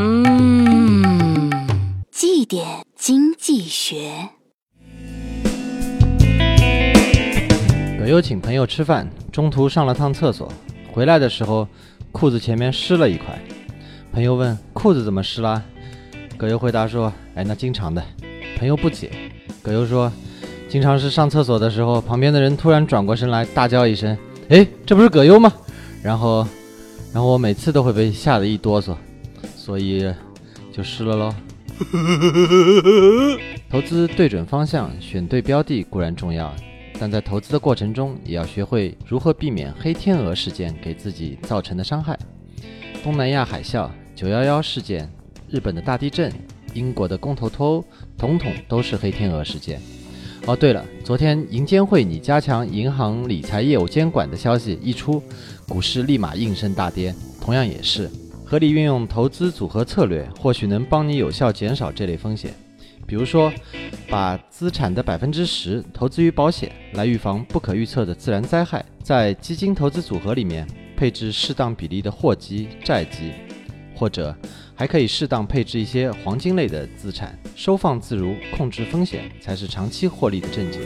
[0.00, 1.50] 嗯，
[2.12, 4.12] 绩点经济学。
[7.98, 10.52] 葛优请朋友吃饭，中途上了趟厕所，
[10.92, 11.66] 回来的时候
[12.12, 13.36] 裤子前面湿了一块。
[14.12, 15.60] 朋友问：“裤子怎么湿啦？”
[16.38, 18.00] 葛优回答说：“哎，那经常的。”
[18.56, 19.10] 朋友不解，
[19.62, 20.12] 葛优说
[20.70, 24.16] ：“经常是上厕所的时候，旁边的人突然转过身来，大叫一声
[24.48, 25.52] ：‘哎，这不是葛优吗？’
[26.04, 26.46] 然后，
[27.12, 28.94] 然后我每次都会被吓得一哆嗦，
[29.68, 30.10] 所以
[30.72, 31.34] 就湿了喽。
[33.68, 36.56] ”投资对准方向，选对标的固然重要。
[36.98, 42.18] 但在投资的过程中，也要学会如何避免黑天鹅事件给自己造成的伤害。
[43.04, 45.06] 东南亚海啸、九幺幺事件、
[45.50, 46.32] 日本的大地震、
[46.72, 47.84] 英国的公投脱欧，
[48.16, 49.78] 统统都是黑天鹅事件。
[50.46, 55.22] 哦，对了，昨天银监会拟加强银行理财业务监管的消息一出，
[55.68, 57.14] 股市立马应声大跌。
[57.38, 58.10] 同样也是，
[58.50, 62.50] 合理运用投资组合策略，或许能帮你有效减少这类风险。
[63.06, 63.52] 比如说，
[64.08, 73.32] 把资产的百分之十投资于保险，来预防不可预测的自然灾害；在基金投资组合里面配置适当比例的货基、债基，
[73.94, 74.34] 或者
[74.74, 80.78] 还可以适当配置一些黄金类的资产，收放自如，控制风险，才是长期获利的正解。